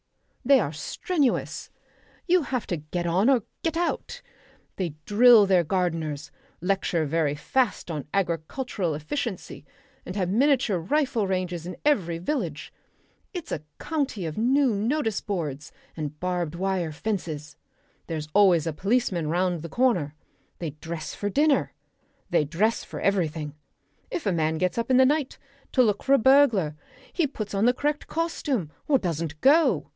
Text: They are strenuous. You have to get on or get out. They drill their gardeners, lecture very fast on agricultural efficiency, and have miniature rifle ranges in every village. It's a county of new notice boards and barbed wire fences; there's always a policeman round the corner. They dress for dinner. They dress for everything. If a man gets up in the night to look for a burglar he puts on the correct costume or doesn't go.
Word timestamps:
They 0.43 0.59
are 0.59 0.73
strenuous. 0.73 1.69
You 2.27 2.41
have 2.41 2.65
to 2.67 2.77
get 2.77 3.05
on 3.05 3.29
or 3.29 3.43
get 3.61 3.77
out. 3.77 4.23
They 4.75 4.95
drill 5.05 5.45
their 5.45 5.63
gardeners, 5.63 6.31
lecture 6.59 7.05
very 7.05 7.35
fast 7.35 7.91
on 7.91 8.07
agricultural 8.11 8.95
efficiency, 8.95 9.63
and 10.03 10.15
have 10.15 10.29
miniature 10.29 10.79
rifle 10.79 11.27
ranges 11.27 11.67
in 11.67 11.77
every 11.85 12.17
village. 12.17 12.73
It's 13.31 13.51
a 13.51 13.61
county 13.79 14.25
of 14.25 14.37
new 14.39 14.73
notice 14.73 15.21
boards 15.21 15.71
and 15.95 16.19
barbed 16.19 16.55
wire 16.55 16.91
fences; 16.91 17.55
there's 18.07 18.27
always 18.33 18.65
a 18.65 18.73
policeman 18.73 19.27
round 19.29 19.61
the 19.61 19.69
corner. 19.69 20.15
They 20.57 20.71
dress 20.71 21.13
for 21.13 21.29
dinner. 21.29 21.73
They 22.31 22.43
dress 22.45 22.83
for 22.83 22.99
everything. 22.99 23.53
If 24.09 24.25
a 24.25 24.33
man 24.33 24.57
gets 24.57 24.79
up 24.79 24.89
in 24.89 24.97
the 24.97 25.05
night 25.05 25.37
to 25.73 25.83
look 25.83 26.01
for 26.01 26.13
a 26.13 26.17
burglar 26.17 26.75
he 27.13 27.27
puts 27.27 27.53
on 27.53 27.65
the 27.65 27.73
correct 27.73 28.07
costume 28.07 28.71
or 28.87 28.97
doesn't 28.97 29.39
go. 29.41 29.89